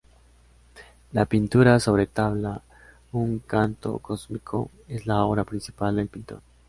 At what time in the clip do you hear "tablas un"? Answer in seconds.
2.19-3.37